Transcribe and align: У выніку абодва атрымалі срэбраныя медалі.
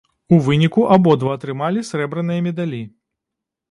У 0.37 0.39
выніку 0.47 0.85
абодва 0.95 1.37
атрымалі 1.41 1.87
срэбраныя 1.93 2.47
медалі. 2.51 2.85